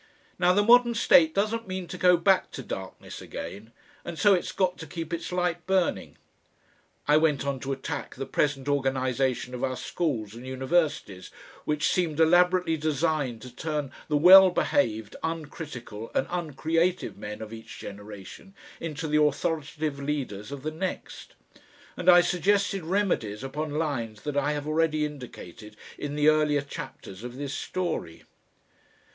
[0.39, 3.71] Now the modern state doesn't mean to go back to darkness again
[4.03, 6.17] and so it's got to keep its light burning."
[7.07, 11.29] I went on to attack the present organisation of our schools and universities,
[11.65, 17.77] which seemed elaborately designed to turn the well behaved, uncritical, and uncreative men of each
[17.77, 21.35] generation into the authoritative leaders of the next,
[21.95, 27.23] and I suggested remedies upon lines that I have already indicated in the earlier chapters
[27.23, 28.23] of this story....